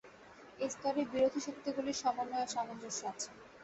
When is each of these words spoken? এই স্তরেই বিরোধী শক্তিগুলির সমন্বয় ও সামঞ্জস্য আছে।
এই 0.59 0.69
স্তরেই 0.69 1.07
বিরোধী 1.11 1.39
শক্তিগুলির 1.43 2.01
সমন্বয় 2.01 2.45
ও 2.45 2.51
সামঞ্জস্য 2.53 3.01
আছে। 3.11 3.29